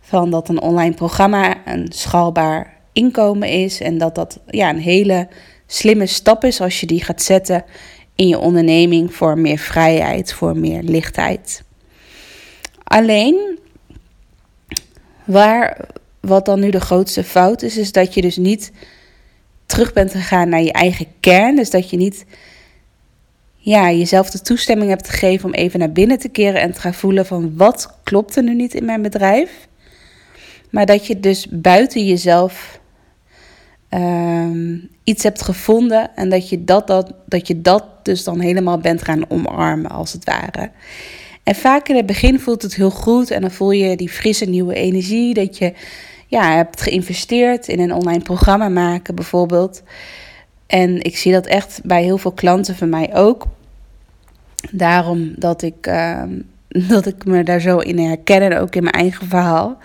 Van 0.02 0.32
dat 0.32 0.50
een 0.50 0.62
online 0.62 0.94
programma 0.94 1.56
een 1.66 1.88
schaalbaar 1.90 2.74
inkomen 2.94 3.50
is. 3.50 3.82
En 3.82 3.98
dat 3.98 4.16
dat 4.16 4.40
ja, 4.48 4.70
een 4.70 4.80
hele 4.80 5.28
slimme 5.68 6.06
stap 6.06 6.44
is 6.44 6.62
als 6.62 6.80
je 6.80 6.86
die 6.86 7.04
gaat 7.04 7.22
zetten 7.22 7.64
in 8.16 8.28
je 8.28 8.40
onderneming 8.40 9.14
voor 9.14 9.38
meer 9.38 9.58
vrijheid, 9.58 10.34
voor 10.34 10.58
meer 10.58 10.82
lichtheid. 10.84 11.64
Alleen, 12.84 13.59
waar, 15.32 15.78
wat 16.20 16.46
dan 16.46 16.60
nu 16.60 16.70
de 16.70 16.80
grootste 16.80 17.24
fout 17.24 17.62
is, 17.62 17.78
is 17.78 17.92
dat 17.92 18.14
je 18.14 18.22
dus 18.22 18.38
niet 18.38 18.72
terug 19.66 19.94
bent 19.94 20.12
gegaan 20.12 20.50
naar 20.50 20.62
je 20.62 20.72
eigen 20.72 21.08
kern. 21.20 21.56
Dus 21.56 21.70
dat 21.70 21.90
je 21.90 21.98
niet 21.98 22.26
ja, 23.56 23.92
jezelf 23.92 24.30
de 24.30 24.42
toestemming 24.42 24.90
hebt 24.90 25.10
gegeven 25.10 25.46
om 25.46 25.54
even 25.54 25.80
naar 25.80 25.92
binnen 25.92 26.20
te 26.20 26.30
keren 26.30 26.62
en 26.62 26.74
te 26.74 26.80
gaan 26.80 26.94
voelen 26.94 27.26
van 27.26 27.58
wat 27.58 27.98
klopt 28.04 28.36
er 28.36 28.44
nu 28.44 28.54
niet 28.54 28.74
in 28.74 28.86
mijn 28.86 29.02
bedrijf. 29.02 29.68
Maar 30.70 30.86
dat 30.86 31.08
je 31.08 31.20
dus 31.20 31.48
buiten 31.50 32.06
jezelf 32.06 32.80
Ehm, 33.90 34.78
iets 35.04 35.24
hebt 35.24 35.42
gevonden 35.42 36.16
en 36.16 36.30
dat 36.30 36.50
je 36.50 36.64
dat, 36.64 36.88
dat, 36.88 37.14
dat 37.26 37.48
je 37.48 37.62
dat 37.62 37.84
dus 38.04 38.24
dan 38.24 38.40
helemaal 38.40 38.78
bent 38.78 39.04
gaan 39.04 39.30
omarmen, 39.30 39.92
als 39.92 40.14
het 40.14 40.24
ware. 40.24 40.72
En 41.50 41.56
vaak 41.56 41.90
in 41.90 41.96
het 41.96 42.06
begin 42.06 42.40
voelt 42.40 42.62
het 42.62 42.76
heel 42.76 42.92
goed 42.92 43.32
en 43.32 43.42
dan 43.42 43.52
voel 43.52 43.72
je 43.72 43.98
die 43.98 44.10
frisse 44.10 44.46
nieuwe 44.46 44.74
energie, 44.74 45.34
dat 45.34 45.58
je 45.58 45.74
ja, 46.28 46.56
hebt 46.56 46.82
geïnvesteerd 46.82 47.68
in 47.68 47.80
een 47.80 47.94
online 47.94 48.24
programma 48.24 48.70
maken 48.70 49.16
bijvoorbeeld. 49.16 49.84
En 50.68 51.04
ik 51.04 51.18
zie 51.18 51.32
dat 51.32 51.46
echt 51.46 51.82
bij 51.84 52.04
heel 52.04 52.18
veel 52.18 52.32
klanten 52.32 52.76
van 52.76 52.90
mij 52.90 53.16
ook. 53.16 53.46
Daarom 54.72 55.34
dat 55.36 55.62
ik, 55.62 55.88
ehm, 55.88 56.30
dat 56.94 57.06
ik 57.06 57.26
me 57.26 57.44
daar 57.44 57.62
zo 57.62 57.78
in 57.78 58.00
herken 58.00 58.42
en 58.42 58.58
ook 58.58 58.76
in 58.76 58.84
mijn 58.84 58.96
eigen 58.96 59.28
verhaal. 59.28 59.78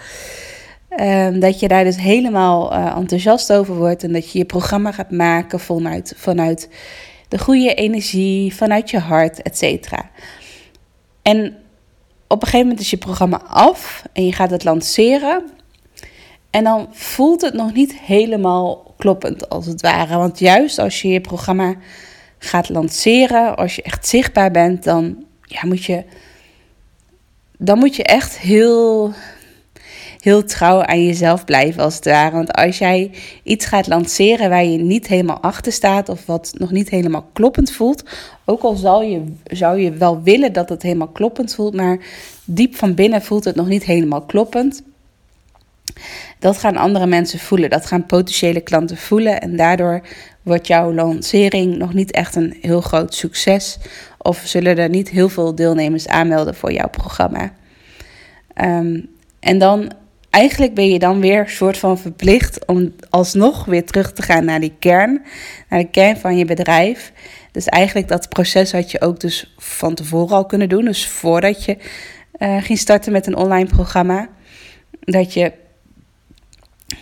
Um, 1.00 1.40
dat 1.40 1.60
je 1.60 1.68
daar 1.68 1.84
dus 1.84 1.96
helemaal 1.96 2.72
uh, 2.72 2.96
enthousiast 2.96 3.52
over 3.52 3.74
wordt 3.74 4.02
en 4.02 4.12
dat 4.12 4.32
je 4.32 4.38
je 4.38 4.44
programma 4.44 4.92
gaat 4.92 5.10
maken 5.10 5.60
vanuit, 5.60 6.14
vanuit 6.16 6.68
de 7.28 7.38
goede 7.38 7.74
energie, 7.74 8.54
vanuit 8.54 8.90
je 8.90 8.98
hart, 8.98 9.42
et 9.42 9.58
cetera. 9.58 10.10
En 11.24 11.56
op 12.26 12.42
een 12.42 12.48
gegeven 12.48 12.66
moment 12.66 12.80
is 12.80 12.90
je 12.90 12.96
programma 12.96 13.42
af 13.42 14.02
en 14.12 14.24
je 14.26 14.32
gaat 14.32 14.50
het 14.50 14.64
lanceren. 14.64 15.50
En 16.50 16.64
dan 16.64 16.88
voelt 16.90 17.40
het 17.40 17.54
nog 17.54 17.72
niet 17.72 17.98
helemaal 17.98 18.94
kloppend, 18.96 19.48
als 19.48 19.66
het 19.66 19.80
ware. 19.80 20.16
Want 20.16 20.38
juist 20.38 20.78
als 20.78 21.02
je 21.02 21.08
je 21.08 21.20
programma 21.20 21.74
gaat 22.38 22.68
lanceren, 22.68 23.56
als 23.56 23.76
je 23.76 23.82
echt 23.82 24.06
zichtbaar 24.06 24.50
bent, 24.50 24.84
dan 24.84 25.24
ja, 25.42 25.60
moet 25.62 25.84
je. 25.84 26.04
Dan 27.58 27.78
moet 27.78 27.96
je 27.96 28.02
echt 28.02 28.38
heel 28.38 29.12
heel 30.24 30.44
trouw 30.44 30.82
aan 30.82 31.04
jezelf 31.04 31.44
blijven 31.44 31.82
als 31.82 31.94
het 31.94 32.04
ware. 32.04 32.36
Want 32.36 32.52
als 32.52 32.78
jij 32.78 33.10
iets 33.42 33.66
gaat 33.66 33.86
lanceren 33.86 34.48
waar 34.48 34.64
je 34.64 34.78
niet 34.78 35.06
helemaal 35.06 35.40
achter 35.40 35.72
staat 35.72 36.08
of 36.08 36.26
wat 36.26 36.54
nog 36.58 36.70
niet 36.70 36.88
helemaal 36.88 37.26
kloppend 37.32 37.72
voelt, 37.72 38.04
ook 38.44 38.62
al 38.62 38.74
zal 38.74 39.02
je, 39.02 39.24
zou 39.44 39.78
je 39.78 39.92
wel 39.92 40.22
willen 40.22 40.52
dat 40.52 40.68
het 40.68 40.82
helemaal 40.82 41.08
kloppend 41.08 41.54
voelt, 41.54 41.74
maar 41.74 41.98
diep 42.44 42.76
van 42.76 42.94
binnen 42.94 43.22
voelt 43.22 43.44
het 43.44 43.54
nog 43.54 43.66
niet 43.66 43.84
helemaal 43.84 44.22
kloppend. 44.22 44.82
Dat 46.38 46.58
gaan 46.58 46.76
andere 46.76 47.06
mensen 47.06 47.38
voelen, 47.38 47.70
dat 47.70 47.86
gaan 47.86 48.06
potentiële 48.06 48.60
klanten 48.60 48.96
voelen 48.96 49.40
en 49.40 49.56
daardoor 49.56 50.00
wordt 50.42 50.66
jouw 50.66 50.92
lancering 50.92 51.76
nog 51.76 51.94
niet 51.94 52.10
echt 52.10 52.34
een 52.34 52.56
heel 52.60 52.80
groot 52.80 53.14
succes 53.14 53.78
of 54.18 54.42
zullen 54.44 54.78
er 54.78 54.88
niet 54.88 55.08
heel 55.08 55.28
veel 55.28 55.54
deelnemers 55.54 56.08
aanmelden 56.08 56.54
voor 56.54 56.72
jouw 56.72 56.88
programma. 56.88 57.52
Ehm, 58.54 59.00
en 59.40 59.58
dan 59.58 59.92
eigenlijk 60.34 60.74
ben 60.74 60.88
je 60.88 60.98
dan 60.98 61.20
weer 61.20 61.48
soort 61.48 61.78
van 61.78 61.98
verplicht 61.98 62.66
om 62.66 62.94
alsnog 63.10 63.64
weer 63.64 63.84
terug 63.84 64.12
te 64.12 64.22
gaan 64.22 64.44
naar 64.44 64.60
die 64.60 64.74
kern, 64.78 65.22
naar 65.68 65.80
de 65.80 65.90
kern 65.90 66.16
van 66.16 66.36
je 66.36 66.44
bedrijf. 66.44 67.12
Dus 67.52 67.66
eigenlijk 67.66 68.08
dat 68.08 68.28
proces 68.28 68.72
had 68.72 68.90
je 68.90 69.00
ook 69.00 69.20
dus 69.20 69.54
van 69.58 69.94
tevoren 69.94 70.36
al 70.36 70.46
kunnen 70.46 70.68
doen. 70.68 70.84
Dus 70.84 71.08
voordat 71.08 71.64
je 71.64 71.76
uh, 72.38 72.62
ging 72.62 72.78
starten 72.78 73.12
met 73.12 73.26
een 73.26 73.36
online 73.36 73.68
programma. 73.68 74.28
Dat 75.00 75.32
je, 75.32 75.52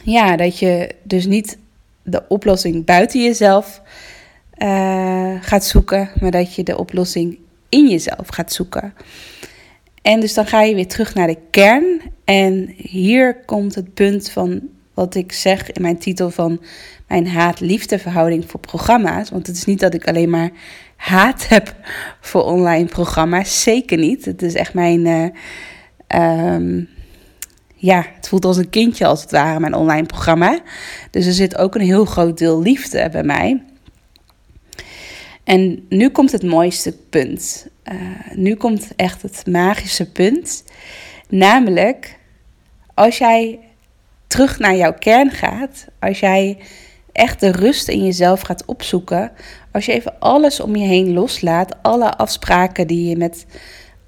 ja, 0.02 0.36
dat 0.36 0.58
je 0.58 0.94
dus 1.02 1.26
niet 1.26 1.58
de 2.02 2.22
oplossing 2.28 2.84
buiten 2.84 3.22
jezelf 3.22 3.82
uh, 4.58 5.34
gaat 5.40 5.64
zoeken, 5.64 6.10
maar 6.20 6.30
dat 6.30 6.54
je 6.54 6.62
de 6.62 6.78
oplossing 6.78 7.38
in 7.68 7.88
jezelf 7.88 8.28
gaat 8.28 8.52
zoeken. 8.52 8.94
En 10.02 10.20
dus 10.20 10.34
dan 10.34 10.46
ga 10.46 10.62
je 10.62 10.74
weer 10.74 10.88
terug 10.88 11.14
naar 11.14 11.26
de 11.26 11.38
kern. 11.50 12.00
En 12.24 12.74
hier 12.76 13.44
komt 13.44 13.74
het 13.74 13.94
punt 13.94 14.30
van 14.30 14.60
wat 14.94 15.14
ik 15.14 15.32
zeg 15.32 15.72
in 15.72 15.82
mijn 15.82 15.98
titel 15.98 16.30
van 16.30 16.62
mijn 17.08 17.28
haat-liefde 17.28 17.98
verhouding 17.98 18.50
voor 18.50 18.60
programma's. 18.60 19.30
Want 19.30 19.46
het 19.46 19.56
is 19.56 19.64
niet 19.64 19.80
dat 19.80 19.94
ik 19.94 20.08
alleen 20.08 20.30
maar 20.30 20.50
haat 20.96 21.48
heb 21.48 21.74
voor 22.20 22.42
online 22.42 22.86
programma's. 22.86 23.62
Zeker 23.62 23.98
niet. 23.98 24.24
Het 24.24 24.42
is 24.42 24.54
echt 24.54 24.74
mijn. 24.74 25.06
Uh, 25.06 26.54
um, 26.54 26.88
ja, 27.74 28.06
het 28.16 28.28
voelt 28.28 28.44
als 28.44 28.56
een 28.56 28.70
kindje 28.70 29.06
als 29.06 29.22
het 29.22 29.30
ware, 29.30 29.60
mijn 29.60 29.74
online 29.74 30.06
programma. 30.06 30.60
Dus 31.10 31.26
er 31.26 31.32
zit 31.32 31.56
ook 31.56 31.74
een 31.74 31.80
heel 31.80 32.04
groot 32.04 32.38
deel 32.38 32.62
liefde 32.62 33.08
bij 33.12 33.22
mij. 33.22 33.62
En 35.44 35.86
nu 35.88 36.08
komt 36.08 36.32
het 36.32 36.42
mooiste 36.42 36.96
punt. 37.10 37.66
Uh, 37.84 37.94
nu 38.34 38.54
komt 38.54 38.88
echt 38.96 39.22
het 39.22 39.46
magische 39.46 40.10
punt. 40.10 40.64
Namelijk, 41.28 42.18
als 42.94 43.18
jij 43.18 43.58
terug 44.26 44.58
naar 44.58 44.76
jouw 44.76 44.94
kern 44.98 45.30
gaat, 45.30 45.86
als 46.00 46.20
jij 46.20 46.58
echt 47.12 47.40
de 47.40 47.50
rust 47.50 47.88
in 47.88 48.04
jezelf 48.04 48.40
gaat 48.40 48.64
opzoeken, 48.64 49.32
als 49.72 49.86
je 49.86 49.92
even 49.92 50.18
alles 50.18 50.60
om 50.60 50.76
je 50.76 50.86
heen 50.86 51.12
loslaat, 51.12 51.82
alle 51.82 52.16
afspraken 52.16 52.86
die 52.86 53.08
je 53.08 53.16
met 53.16 53.46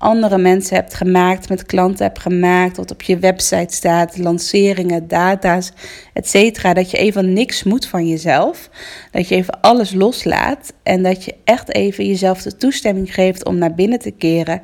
andere 0.04 0.38
mensen 0.38 0.76
hebt 0.76 0.94
gemaakt, 0.94 1.49
met 1.49 1.66
klanten 1.66 2.06
hebt 2.06 2.18
gemaakt, 2.18 2.76
wat 2.76 2.90
op 2.90 3.02
je 3.02 3.18
website 3.18 3.75
staat, 3.75 4.18
lanceringen, 4.18 5.08
data's, 5.08 5.73
etc. 6.12 6.75
Dat 6.75 6.90
je 6.90 6.96
even 6.96 7.32
niks 7.32 7.62
moet 7.62 7.87
van 7.87 8.08
jezelf. 8.08 8.70
Dat 9.11 9.28
je 9.28 9.34
even 9.34 9.61
alles 9.61 9.92
loslaat 9.94 10.73
en 10.82 11.02
dat 11.02 11.25
je 11.25 11.34
echt 11.44 11.75
even 11.75 12.06
jezelf 12.06 12.42
de 12.42 12.56
toestemming 12.56 13.14
geeft 13.14 13.44
om 13.44 13.58
naar 13.58 13.75
binnen 13.75 13.99
te 13.99 14.11
keren 14.11 14.62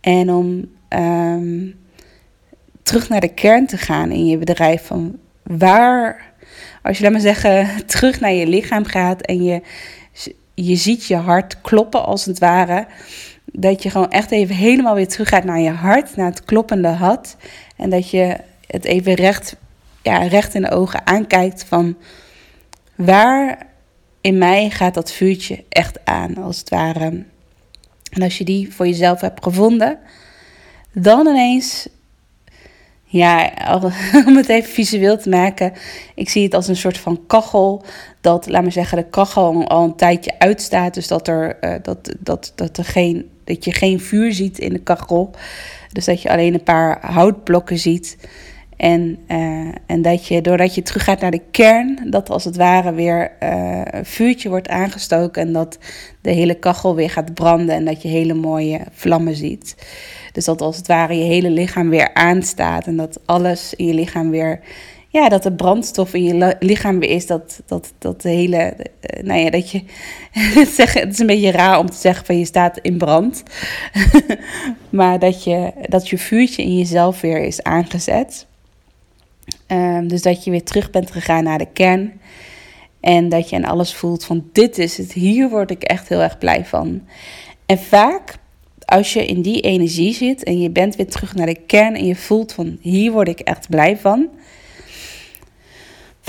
en 0.00 0.30
om 0.30 0.64
ehm, 0.88 1.70
terug 2.82 3.08
naar 3.08 3.20
de 3.20 3.34
kern 3.34 3.66
te 3.66 3.76
gaan 3.76 4.10
in 4.10 4.26
je 4.26 4.38
bedrijf. 4.38 4.86
Van 4.86 5.18
waar, 5.42 6.32
als 6.82 6.96
je 6.96 7.02
laat 7.02 7.12
maar 7.12 7.20
zeggen, 7.20 7.68
terug 7.86 8.20
naar 8.20 8.32
je 8.32 8.46
lichaam 8.46 8.84
gaat 8.84 9.20
en 9.20 9.44
je, 9.44 9.60
je 10.54 10.76
ziet 10.76 11.06
je 11.06 11.16
hart 11.16 11.60
kloppen 11.60 12.04
als 12.04 12.24
het 12.24 12.38
ware 12.38 12.86
dat 13.56 13.82
je 13.82 13.90
gewoon 13.90 14.10
echt 14.10 14.30
even 14.30 14.54
helemaal 14.54 14.94
weer 14.94 15.08
terug 15.08 15.28
gaat 15.28 15.44
naar 15.44 15.60
je 15.60 15.70
hart, 15.70 16.16
naar 16.16 16.30
het 16.30 16.44
kloppende 16.44 16.88
hart. 16.88 17.36
En 17.76 17.90
dat 17.90 18.10
je 18.10 18.36
het 18.66 18.84
even 18.84 19.14
recht, 19.14 19.56
ja, 20.02 20.18
recht 20.18 20.54
in 20.54 20.62
de 20.62 20.70
ogen 20.70 21.06
aankijkt 21.06 21.64
van 21.64 21.96
waar 22.94 23.66
in 24.20 24.38
mij 24.38 24.70
gaat 24.70 24.94
dat 24.94 25.12
vuurtje 25.12 25.64
echt 25.68 25.98
aan, 26.04 26.36
als 26.36 26.58
het 26.58 26.68
ware. 26.68 27.24
En 28.10 28.22
als 28.22 28.38
je 28.38 28.44
die 28.44 28.72
voor 28.72 28.86
jezelf 28.86 29.20
hebt 29.20 29.42
gevonden, 29.42 29.98
dan 30.92 31.26
ineens, 31.26 31.88
ja, 33.04 33.52
om 34.26 34.36
het 34.36 34.48
even 34.48 34.70
visueel 34.70 35.18
te 35.18 35.28
maken, 35.28 35.72
ik 36.14 36.28
zie 36.28 36.44
het 36.44 36.54
als 36.54 36.68
een 36.68 36.76
soort 36.76 36.98
van 36.98 37.26
kachel. 37.26 37.84
Dat, 38.20 38.48
laat 38.48 38.62
maar 38.62 38.72
zeggen, 38.72 38.98
de 38.98 39.08
kachel 39.08 39.68
al 39.68 39.84
een 39.84 39.96
tijdje 39.96 40.38
uitstaat. 40.38 40.94
Dus 40.94 41.06
dat 41.06 41.28
er, 41.28 41.56
uh, 41.60 41.74
dat, 41.82 42.14
dat, 42.18 42.52
dat 42.54 42.78
er 42.78 42.84
geen 42.84 43.32
dat 43.44 43.64
je 43.64 43.72
geen 43.72 44.00
vuur 44.00 44.32
ziet 44.32 44.58
in 44.58 44.72
de 44.72 44.78
kachel. 44.78 45.30
Dus 45.92 46.04
dat 46.04 46.22
je 46.22 46.30
alleen 46.30 46.54
een 46.54 46.62
paar 46.62 46.98
houtblokken 47.06 47.78
ziet. 47.78 48.16
En, 48.76 49.18
uh, 49.28 49.68
en 49.86 50.02
dat 50.02 50.26
je, 50.26 50.40
doordat 50.40 50.74
je 50.74 50.82
terug 50.82 51.04
gaat 51.04 51.20
naar 51.20 51.30
de 51.30 51.42
kern, 51.50 52.06
dat 52.10 52.30
als 52.30 52.44
het 52.44 52.56
ware 52.56 52.92
weer 52.92 53.32
uh, 53.42 53.80
een 53.84 54.04
vuurtje 54.04 54.48
wordt 54.48 54.68
aangestoken. 54.68 55.42
En 55.42 55.52
dat 55.52 55.78
de 56.20 56.30
hele 56.30 56.54
kachel 56.54 56.94
weer 56.94 57.10
gaat 57.10 57.34
branden 57.34 57.74
en 57.74 57.84
dat 57.84 58.02
je 58.02 58.08
hele 58.08 58.34
mooie 58.34 58.80
vlammen 58.92 59.36
ziet. 59.36 59.76
Dus 60.32 60.44
dat 60.44 60.60
als 60.60 60.76
het 60.76 60.86
ware 60.86 61.18
je 61.18 61.24
hele 61.24 61.50
lichaam 61.50 61.88
weer 61.88 62.14
aanstaat. 62.14 62.86
En 62.86 62.96
dat 62.96 63.20
alles 63.24 63.74
in 63.74 63.86
je 63.86 63.94
lichaam 63.94 64.30
weer 64.30 64.60
ja, 65.14 65.28
dat 65.28 65.42
de 65.42 65.52
brandstof 65.52 66.14
in 66.14 66.24
je 66.24 66.56
lichaam 66.60 66.98
weer 66.98 67.10
is. 67.10 67.26
Dat, 67.26 67.62
dat, 67.66 67.92
dat 67.98 68.22
de 68.22 68.28
hele. 68.28 68.56
Eh, 68.56 69.22
nou 69.22 69.40
ja, 69.40 69.50
dat 69.50 69.70
je. 69.70 69.82
het 70.32 71.12
is 71.12 71.18
een 71.18 71.26
beetje 71.26 71.50
raar 71.50 71.78
om 71.78 71.90
te 71.90 71.96
zeggen 71.96 72.26
van 72.26 72.38
je 72.38 72.44
staat 72.44 72.78
in 72.78 72.98
brand. 72.98 73.42
maar 74.90 75.18
dat 75.18 75.44
je, 75.44 75.72
dat 75.88 76.08
je 76.08 76.18
vuurtje 76.18 76.62
in 76.62 76.78
jezelf 76.78 77.20
weer 77.20 77.38
is 77.38 77.62
aangezet. 77.62 78.46
Um, 79.68 80.08
dus 80.08 80.22
dat 80.22 80.44
je 80.44 80.50
weer 80.50 80.64
terug 80.64 80.90
bent 80.90 81.10
gegaan 81.10 81.44
naar 81.44 81.58
de 81.58 81.72
kern. 81.72 82.20
En 83.00 83.28
dat 83.28 83.48
je 83.48 83.56
aan 83.56 83.64
alles 83.64 83.94
voelt 83.94 84.24
van 84.24 84.48
dit 84.52 84.78
is 84.78 84.96
het. 84.96 85.12
Hier 85.12 85.48
word 85.48 85.70
ik 85.70 85.82
echt 85.82 86.08
heel 86.08 86.22
erg 86.22 86.38
blij 86.38 86.64
van. 86.64 87.02
En 87.66 87.78
vaak 87.78 88.36
als 88.84 89.12
je 89.12 89.26
in 89.26 89.42
die 89.42 89.60
energie 89.60 90.14
zit 90.14 90.42
en 90.42 90.60
je 90.60 90.70
bent 90.70 90.96
weer 90.96 91.08
terug 91.08 91.34
naar 91.34 91.46
de 91.46 91.60
kern 91.66 91.94
en 91.94 92.06
je 92.06 92.16
voelt 92.16 92.52
van 92.52 92.78
hier 92.80 93.12
word 93.12 93.28
ik 93.28 93.40
echt 93.40 93.68
blij 93.68 93.96
van 93.96 94.28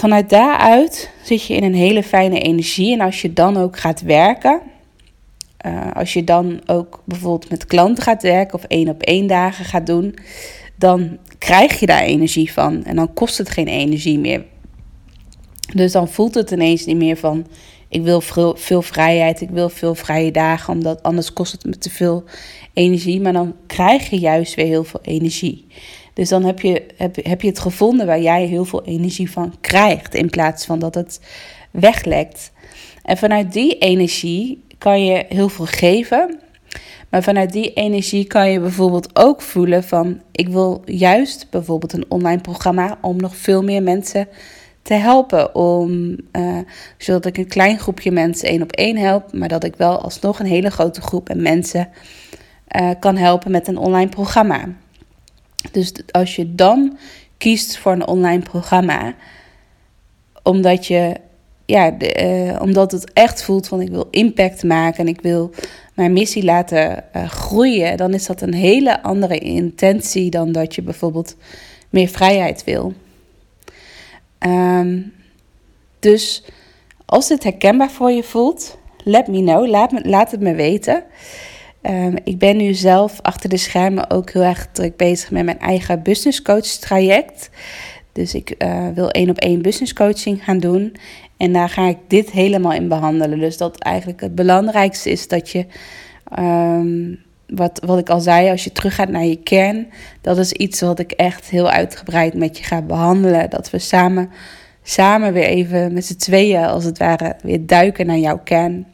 Vanuit 0.05 0.29
daaruit 0.29 1.09
zit 1.24 1.45
je 1.45 1.55
in 1.55 1.63
een 1.63 1.75
hele 1.75 2.03
fijne 2.03 2.39
energie. 2.39 2.93
En 2.93 3.01
als 3.01 3.21
je 3.21 3.33
dan 3.33 3.57
ook 3.57 3.77
gaat 3.77 4.01
werken, 4.01 4.62
uh, 5.65 5.91
als 5.93 6.13
je 6.13 6.24
dan 6.24 6.62
ook 6.65 7.01
bijvoorbeeld 7.05 7.50
met 7.50 7.65
klanten 7.65 8.03
gaat 8.03 8.21
werken 8.21 8.53
of 8.53 8.63
één 8.63 8.89
op 8.89 9.01
één 9.01 9.27
dagen 9.27 9.65
gaat 9.65 9.85
doen, 9.85 10.15
dan 10.75 11.17
krijg 11.38 11.79
je 11.79 11.85
daar 11.85 12.01
energie 12.01 12.53
van. 12.53 12.83
En 12.83 12.95
dan 12.95 13.13
kost 13.13 13.38
het 13.38 13.50
geen 13.50 13.67
energie 13.67 14.19
meer. 14.19 14.45
Dus 15.74 15.91
dan 15.91 16.07
voelt 16.07 16.35
het 16.35 16.51
ineens 16.51 16.85
niet 16.85 16.97
meer 16.97 17.17
van 17.17 17.47
ik 17.89 18.01
wil 18.01 18.21
veel 18.55 18.81
vrijheid, 18.81 19.41
ik 19.41 19.50
wil 19.50 19.69
veel 19.69 19.95
vrije 19.95 20.31
dagen, 20.31 20.74
omdat 20.74 21.03
anders 21.03 21.33
kost 21.33 21.51
het 21.51 21.65
me 21.65 21.77
te 21.77 21.89
veel 21.89 22.24
energie. 22.74 23.21
Maar 23.21 23.33
dan 23.33 23.55
krijg 23.67 24.09
je 24.09 24.19
juist 24.19 24.55
weer 24.55 24.65
heel 24.65 24.83
veel 24.83 25.01
energie. 25.03 25.67
Dus 26.15 26.29
dan 26.29 26.43
heb 26.43 26.60
je, 26.60 26.86
heb, 26.98 27.15
heb 27.15 27.41
je 27.41 27.48
het 27.48 27.60
gevonden 27.60 28.05
waar 28.05 28.22
jij 28.22 28.45
heel 28.45 28.65
veel 28.65 28.84
energie 28.84 29.31
van 29.31 29.53
krijgt, 29.62 30.15
in 30.15 30.29
plaats 30.29 30.65
van 30.65 30.79
dat 30.79 30.95
het 30.95 31.19
weglekt. 31.72 32.51
En 33.03 33.17
vanuit 33.17 33.53
die 33.53 33.77
energie 33.77 34.63
kan 34.77 35.05
je 35.05 35.25
heel 35.29 35.50
veel 35.50 35.65
geven. 35.65 36.39
Maar 37.10 37.24
vanuit 37.24 37.51
die 37.51 37.74
energie 37.74 38.25
kan 38.25 38.51
je 38.51 38.60
bijvoorbeeld 38.60 39.10
ook 39.13 39.41
voelen 39.41 39.84
van 39.84 40.22
ik 40.31 40.48
wil 40.48 40.81
juist 40.86 41.48
bijvoorbeeld 41.50 41.93
een 41.93 42.05
online 42.07 42.41
programma 42.41 42.98
om 43.01 43.17
nog 43.17 43.36
veel 43.36 43.63
meer 43.63 43.84
mensen 43.84 44.27
te 44.81 44.93
helpen. 44.93 45.55
Om, 45.55 46.15
uh, 46.31 46.57
zodat 46.98 47.25
ik 47.25 47.38
een 47.38 47.48
klein 47.48 47.79
groepje 47.79 48.12
mensen 48.12 48.50
één 48.50 48.62
op 48.62 48.72
één 48.72 48.98
help, 48.98 49.34
maar 49.34 49.48
dat 49.48 49.63
ik 49.63 49.75
wel 49.75 50.01
alsnog 50.01 50.39
een 50.39 50.45
hele 50.45 50.69
grote 50.69 51.01
groep 51.01 51.29
en 51.29 51.41
mensen 51.41 51.89
uh, 52.81 52.89
kan 53.00 53.17
helpen 53.17 53.51
met 53.51 53.67
een 53.67 53.77
online 53.77 54.10
programma. 54.10 54.67
Dus 55.72 55.93
als 56.12 56.36
je 56.36 56.55
dan 56.55 56.98
kiest 57.38 57.77
voor 57.77 57.91
een 57.91 58.07
online 58.07 58.41
programma, 58.41 59.15
omdat 60.43 60.88
je 60.88 61.15
ja, 61.65 61.98
eh, 61.98 62.62
omdat 62.62 62.91
het 62.91 63.13
echt 63.13 63.43
voelt 63.43 63.67
van 63.67 63.81
ik 63.81 63.89
wil 63.89 64.07
impact 64.10 64.63
maken 64.63 65.00
en 65.00 65.07
ik 65.07 65.22
wil 65.22 65.51
mijn 65.93 66.13
missie 66.13 66.43
laten 66.43 67.03
uh, 67.15 67.29
groeien, 67.29 67.98
dan 67.98 68.13
is 68.13 68.25
dat 68.25 68.41
een 68.41 68.53
hele 68.53 69.03
andere 69.03 69.38
intentie 69.38 70.29
dan 70.29 70.51
dat 70.51 70.75
je 70.75 70.81
bijvoorbeeld 70.81 71.36
meer 71.89 72.07
vrijheid 72.07 72.63
wil. 72.63 72.93
Um, 74.39 75.13
dus 76.00 76.43
als 77.05 77.27
dit 77.27 77.43
herkenbaar 77.43 77.91
voor 77.91 78.12
je 78.12 78.24
voelt, 78.24 78.77
let 79.03 79.27
me 79.27 79.39
know, 79.43 79.67
laat, 79.67 79.91
me, 79.91 80.01
laat 80.03 80.31
het 80.31 80.39
me 80.39 80.55
weten. 80.55 81.03
Um, 81.89 82.15
ik 82.23 82.37
ben 82.37 82.57
nu 82.57 82.73
zelf 82.73 83.19
achter 83.21 83.49
de 83.49 83.57
schermen 83.57 84.09
ook 84.09 84.29
heel 84.29 84.41
erg 84.41 84.67
druk 84.71 84.97
bezig 84.97 85.31
met 85.31 85.45
mijn 85.45 85.59
eigen 85.59 86.01
business 86.01 86.41
coach 86.41 86.65
traject. 86.65 87.49
Dus 88.11 88.33
ik 88.33 88.55
uh, 88.57 88.87
wil 88.93 89.09
één 89.09 89.29
op 89.29 89.37
één 89.37 89.61
business 89.61 89.93
coaching 89.93 90.43
gaan 90.43 90.59
doen. 90.59 90.95
En 91.37 91.53
daar 91.53 91.69
ga 91.69 91.87
ik 91.87 91.97
dit 92.07 92.31
helemaal 92.31 92.73
in 92.73 92.87
behandelen. 92.87 93.39
Dus 93.39 93.57
dat 93.57 93.79
eigenlijk 93.79 94.21
het 94.21 94.35
belangrijkste 94.35 95.09
is 95.09 95.27
dat 95.27 95.49
je, 95.49 95.65
um, 96.39 97.19
wat, 97.47 97.81
wat 97.85 97.99
ik 97.99 98.09
al 98.09 98.19
zei, 98.19 98.49
als 98.49 98.63
je 98.63 98.71
teruggaat 98.71 99.09
naar 99.09 99.25
je 99.25 99.43
kern, 99.43 99.87
dat 100.21 100.37
is 100.37 100.51
iets 100.51 100.81
wat 100.81 100.99
ik 100.99 101.11
echt 101.11 101.49
heel 101.49 101.69
uitgebreid 101.69 102.33
met 102.33 102.57
je 102.57 102.63
ga 102.63 102.81
behandelen. 102.81 103.49
Dat 103.49 103.69
we 103.69 103.79
samen, 103.79 104.29
samen 104.83 105.33
weer 105.33 105.47
even 105.47 105.93
met 105.93 106.05
z'n 106.05 106.15
tweeën, 106.15 106.65
als 106.65 106.83
het 106.83 106.97
ware, 106.97 107.35
weer 107.41 107.65
duiken 107.65 108.05
naar 108.05 108.17
jouw 108.17 108.39
kern. 108.43 108.85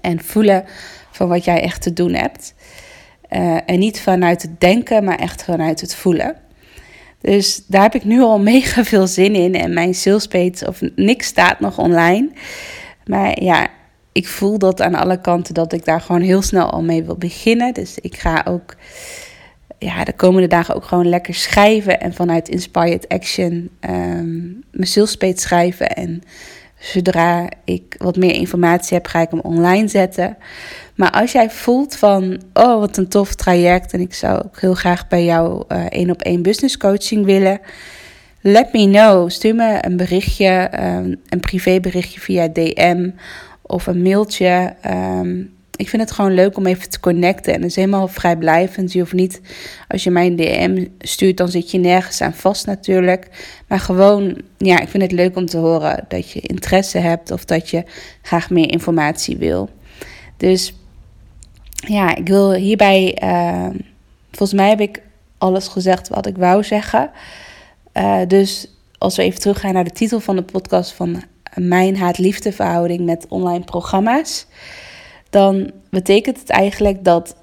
En 0.00 0.20
voelen 0.20 0.64
van 1.16 1.28
wat 1.28 1.44
jij 1.44 1.60
echt 1.60 1.82
te 1.82 1.92
doen 1.92 2.14
hebt. 2.14 2.54
Uh, 3.30 3.58
en 3.66 3.78
niet 3.78 4.00
vanuit 4.00 4.42
het 4.42 4.60
denken, 4.60 5.04
maar 5.04 5.18
echt 5.18 5.44
vanuit 5.44 5.80
het 5.80 5.94
voelen. 5.94 6.36
Dus 7.20 7.62
daar 7.66 7.82
heb 7.82 7.94
ik 7.94 8.04
nu 8.04 8.20
al 8.20 8.38
mega 8.52 8.84
veel 8.84 9.06
zin 9.06 9.34
in. 9.34 9.54
En 9.54 9.74
mijn 9.74 9.94
salespage 9.94 10.66
of 10.66 10.80
niks 10.96 11.26
staat 11.26 11.60
nog 11.60 11.78
online. 11.78 12.30
Maar 13.06 13.42
ja, 13.42 13.68
ik 14.12 14.28
voel 14.28 14.58
dat 14.58 14.82
aan 14.82 14.94
alle 14.94 15.20
kanten 15.20 15.54
dat 15.54 15.72
ik 15.72 15.84
daar 15.84 16.00
gewoon 16.00 16.20
heel 16.20 16.42
snel 16.42 16.70
al 16.70 16.82
mee 16.82 17.04
wil 17.04 17.16
beginnen. 17.16 17.74
Dus 17.74 17.98
ik 17.98 18.16
ga 18.16 18.44
ook 18.48 18.76
ja, 19.78 20.04
de 20.04 20.12
komende 20.12 20.48
dagen 20.48 20.74
ook 20.74 20.84
gewoon 20.84 21.08
lekker 21.08 21.34
schrijven. 21.34 22.00
En 22.00 22.14
vanuit 22.14 22.48
Inspired 22.48 23.08
Action 23.08 23.70
um, 23.80 24.62
mijn 24.70 24.86
salespage 24.86 25.38
schrijven. 25.38 25.88
En 25.88 26.22
zodra 26.84 27.48
ik 27.64 27.94
wat 27.98 28.16
meer 28.16 28.34
informatie 28.34 28.96
heb, 28.96 29.06
ga 29.06 29.20
ik 29.20 29.30
hem 29.30 29.40
online 29.40 29.88
zetten. 29.88 30.36
Maar 30.94 31.10
als 31.10 31.32
jij 31.32 31.50
voelt 31.50 31.96
van, 31.96 32.42
oh 32.52 32.78
wat 32.78 32.96
een 32.96 33.08
tof 33.08 33.34
traject 33.34 33.92
en 33.92 34.00
ik 34.00 34.14
zou 34.14 34.42
ook 34.44 34.60
heel 34.60 34.74
graag 34.74 35.08
bij 35.08 35.24
jou 35.24 35.64
uh, 35.68 35.84
één 35.88 36.10
op 36.10 36.22
één 36.22 36.42
business 36.42 36.76
coaching 36.76 37.24
willen, 37.24 37.60
let 38.40 38.72
me 38.72 38.84
know. 38.84 39.30
Stuur 39.30 39.54
me 39.54 39.78
een 39.80 39.96
berichtje, 39.96 40.70
um, 40.80 41.20
een 41.28 41.40
privéberichtje 41.40 42.20
via 42.20 42.48
DM 42.48 43.10
of 43.62 43.86
een 43.86 44.02
mailtje. 44.02 44.74
Um, 44.90 45.53
ik 45.76 45.88
vind 45.88 46.02
het 46.02 46.12
gewoon 46.12 46.34
leuk 46.34 46.56
om 46.56 46.66
even 46.66 46.90
te 46.90 47.00
connecten. 47.00 47.54
En 47.54 47.60
het 47.60 47.70
is 47.70 47.76
helemaal 47.76 48.08
vrijblijvend. 48.08 48.92
Je 48.92 48.98
hoeft 48.98 49.12
niet, 49.12 49.40
als 49.88 50.04
je 50.04 50.10
mij 50.10 50.26
een 50.26 50.36
DM 50.36 50.86
stuurt, 50.98 51.36
dan 51.36 51.48
zit 51.48 51.70
je 51.70 51.78
nergens 51.78 52.20
aan 52.20 52.34
vast 52.34 52.66
natuurlijk. 52.66 53.28
Maar 53.68 53.80
gewoon, 53.80 54.40
ja, 54.58 54.80
ik 54.80 54.88
vind 54.88 55.02
het 55.02 55.12
leuk 55.12 55.36
om 55.36 55.46
te 55.46 55.56
horen 55.56 56.04
dat 56.08 56.30
je 56.30 56.40
interesse 56.40 56.98
hebt 56.98 57.30
of 57.30 57.44
dat 57.44 57.70
je 57.70 57.84
graag 58.22 58.50
meer 58.50 58.70
informatie 58.70 59.36
wil. 59.36 59.68
Dus 60.36 60.74
ja, 61.74 62.16
ik 62.16 62.28
wil 62.28 62.52
hierbij, 62.52 63.18
uh, 63.22 63.80
volgens 64.30 64.60
mij 64.60 64.68
heb 64.68 64.80
ik 64.80 65.02
alles 65.38 65.68
gezegd 65.68 66.08
wat 66.08 66.26
ik 66.26 66.36
wou 66.36 66.64
zeggen. 66.64 67.10
Uh, 67.94 68.20
dus 68.28 68.68
als 68.98 69.16
we 69.16 69.22
even 69.22 69.40
teruggaan 69.40 69.72
naar 69.72 69.84
de 69.84 69.90
titel 69.90 70.20
van 70.20 70.36
de 70.36 70.42
podcast 70.42 70.92
van 70.92 71.22
Mijn 71.54 71.96
Haat-Liefde 71.96 72.52
verhouding 72.52 73.04
met 73.04 73.26
online 73.28 73.64
programma's. 73.64 74.46
Dan 75.34 75.70
betekent 75.90 76.38
het 76.38 76.50
eigenlijk 76.50 77.04
dat 77.04 77.36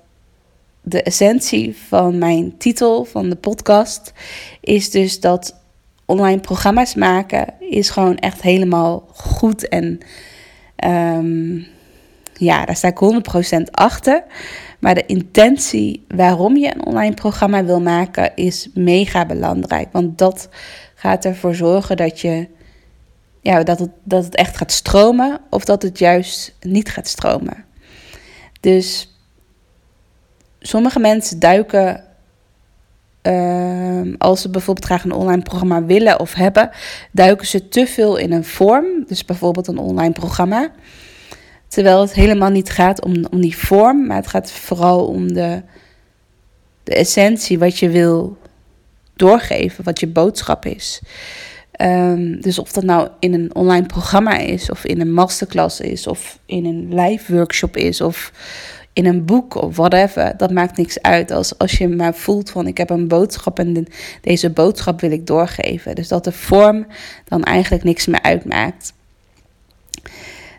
de 0.81 1.03
essentie 1.03 1.77
van 1.87 2.17
mijn 2.17 2.57
titel 2.57 3.05
van 3.05 3.29
de 3.29 3.35
podcast 3.35 4.13
is 4.61 4.89
dus 4.89 5.19
dat 5.19 5.55
online 6.05 6.39
programma's 6.39 6.95
maken 6.95 7.53
is 7.59 7.89
gewoon 7.89 8.17
echt 8.17 8.41
helemaal 8.41 9.07
goed 9.13 9.67
en 9.67 9.99
um, 10.85 11.67
ja, 12.33 12.65
daar 12.65 12.75
sta 12.75 12.87
ik 12.87 13.59
100% 13.59 13.61
achter. 13.71 14.23
Maar 14.79 14.95
de 14.95 15.05
intentie 15.05 16.05
waarom 16.07 16.57
je 16.57 16.75
een 16.75 16.85
online 16.85 17.13
programma 17.13 17.63
wil 17.65 17.81
maken 17.81 18.35
is 18.35 18.69
mega 18.73 19.25
belangrijk. 19.25 19.87
Want 19.91 20.17
dat 20.17 20.49
gaat 20.95 21.25
ervoor 21.25 21.55
zorgen 21.55 21.97
dat, 21.97 22.19
je, 22.19 22.47
ja, 23.41 23.63
dat, 23.63 23.79
het, 23.79 23.91
dat 24.03 24.23
het 24.23 24.35
echt 24.35 24.57
gaat 24.57 24.71
stromen 24.71 25.39
of 25.49 25.65
dat 25.65 25.81
het 25.81 25.99
juist 25.99 26.55
niet 26.61 26.89
gaat 26.89 27.07
stromen. 27.07 27.69
Dus 28.61 29.15
sommige 30.59 30.99
mensen 30.99 31.39
duiken 31.39 32.03
uh, 33.23 34.13
als 34.17 34.41
ze 34.41 34.49
bijvoorbeeld 34.49 34.85
graag 34.85 35.03
een 35.03 35.11
online 35.11 35.41
programma 35.41 35.83
willen 35.83 36.19
of 36.19 36.33
hebben, 36.33 36.69
duiken 37.11 37.47
ze 37.47 37.67
te 37.67 37.87
veel 37.87 38.17
in 38.17 38.31
een 38.31 38.45
vorm. 38.45 38.85
Dus 39.07 39.25
bijvoorbeeld 39.25 39.67
een 39.67 39.77
online 39.77 40.13
programma. 40.13 40.71
Terwijl 41.67 42.01
het 42.01 42.13
helemaal 42.13 42.49
niet 42.49 42.69
gaat 42.69 43.03
om, 43.03 43.25
om 43.31 43.41
die 43.41 43.57
vorm, 43.57 44.07
maar 44.07 44.17
het 44.17 44.27
gaat 44.27 44.51
vooral 44.51 45.05
om 45.05 45.33
de, 45.33 45.61
de 46.83 46.95
essentie 46.95 47.59
wat 47.59 47.77
je 47.77 47.89
wil 47.89 48.37
doorgeven, 49.15 49.83
wat 49.83 49.99
je 49.99 50.07
boodschap 50.07 50.65
is. 50.65 51.01
Um, 51.81 52.41
dus 52.41 52.59
of 52.59 52.71
dat 52.71 52.83
nou 52.83 53.07
in 53.19 53.33
een 53.33 53.55
online 53.55 53.85
programma 53.85 54.37
is, 54.37 54.69
of 54.71 54.85
in 54.85 55.01
een 55.01 55.13
masterclass 55.13 55.79
is, 55.79 56.07
of 56.07 56.39
in 56.45 56.65
een 56.65 56.95
live 56.95 57.35
workshop 57.35 57.77
is, 57.77 58.01
of 58.01 58.31
in 58.93 59.05
een 59.05 59.25
boek 59.25 59.55
of 59.55 59.75
whatever, 59.75 60.33
dat 60.37 60.51
maakt 60.51 60.77
niks 60.77 61.01
uit. 61.01 61.31
Als, 61.31 61.57
als 61.57 61.77
je 61.77 61.87
maar 61.87 62.15
voelt 62.15 62.49
van 62.49 62.67
ik 62.67 62.77
heb 62.77 62.89
een 62.89 63.07
boodschap 63.07 63.59
en 63.59 63.87
deze 64.21 64.49
boodschap 64.49 65.01
wil 65.01 65.11
ik 65.11 65.27
doorgeven. 65.27 65.95
Dus 65.95 66.07
dat 66.07 66.23
de 66.23 66.31
vorm 66.31 66.87
dan 67.25 67.43
eigenlijk 67.43 67.83
niks 67.83 68.05
meer 68.05 68.21
uitmaakt. 68.21 68.93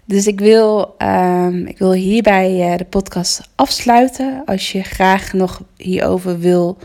Dus 0.04 0.26
ik 0.26 0.40
wil, 0.40 0.94
um, 0.98 1.66
ik 1.66 1.78
wil 1.78 1.92
hierbij 1.92 2.70
uh, 2.70 2.76
de 2.76 2.85
podcast 2.85 3.40
afsluiten. 3.54 4.42
Als 4.46 4.72
je 4.72 4.82
graag 4.82 5.32
nog 5.32 5.62
hierover 5.76 6.38
wil 6.38 6.78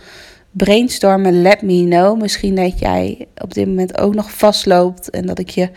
brainstormen, 0.57 1.41
let 1.41 1.61
me 1.61 1.83
know. 1.83 2.21
Misschien 2.21 2.55
dat 2.55 2.79
jij 2.79 3.27
op 3.41 3.53
dit 3.53 3.67
moment 3.67 3.97
ook 3.97 4.15
nog 4.15 4.31
vastloopt 4.31 5.09
en 5.09 5.25
dat 5.25 5.39
ik 5.39 5.49
je 5.49 5.69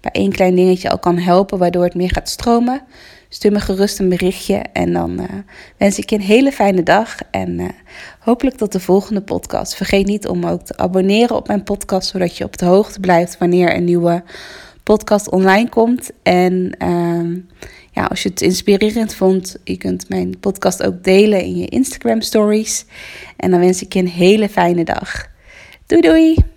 bij 0.00 0.10
één 0.12 0.32
klein 0.32 0.54
dingetje 0.54 0.90
al 0.90 0.98
kan 0.98 1.18
helpen, 1.18 1.58
waardoor 1.58 1.84
het 1.84 1.94
meer 1.94 2.10
gaat 2.10 2.28
stromen. 2.28 2.82
Stuur 3.28 3.52
me 3.52 3.60
gerust 3.60 3.98
een 3.98 4.08
berichtje 4.08 4.64
en 4.72 4.92
dan 4.92 5.20
uh, 5.20 5.26
wens 5.76 5.98
ik 5.98 6.10
je 6.10 6.16
een 6.16 6.22
hele 6.22 6.52
fijne 6.52 6.82
dag 6.82 7.16
en 7.30 7.58
uh, 7.58 7.68
hopelijk 8.18 8.56
tot 8.56 8.72
de 8.72 8.80
volgende 8.80 9.20
podcast. 9.20 9.74
Vergeet 9.74 10.06
niet 10.06 10.26
om 10.26 10.44
ook 10.44 10.62
te 10.62 10.76
abonneren 10.76 11.36
op 11.36 11.46
mijn 11.46 11.62
podcast, 11.62 12.08
zodat 12.08 12.36
je 12.36 12.44
op 12.44 12.58
de 12.58 12.64
hoogte 12.64 13.00
blijft 13.00 13.38
wanneer 13.38 13.74
een 13.74 13.84
nieuwe 13.84 14.22
podcast 14.82 15.30
online 15.30 15.68
komt. 15.68 16.10
En 16.22 16.76
uh, 16.82 17.42
ja, 17.96 18.04
als 18.04 18.22
je 18.22 18.28
het 18.28 18.42
inspirerend 18.42 19.14
vond, 19.14 19.56
je 19.64 19.76
kunt 19.76 20.08
mijn 20.08 20.38
podcast 20.40 20.82
ook 20.82 21.04
delen 21.04 21.40
in 21.42 21.56
je 21.56 21.66
Instagram 21.66 22.20
stories. 22.20 22.84
En 23.36 23.50
dan 23.50 23.60
wens 23.60 23.82
ik 23.82 23.92
je 23.92 23.98
een 23.98 24.08
hele 24.08 24.48
fijne 24.48 24.84
dag. 24.84 25.26
Doei 25.86 26.00
doei! 26.00 26.55